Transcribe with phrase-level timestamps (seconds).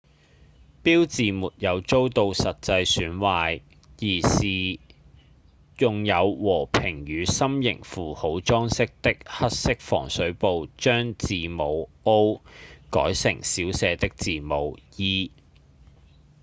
[0.83, 3.61] 標誌沒有遭到實際損壞
[3.99, 4.79] 而是
[5.77, 12.41] 用有和平與心型符號裝飾的黑色防水布將字母「o」
[12.89, 15.29] 改成小寫的字母「e」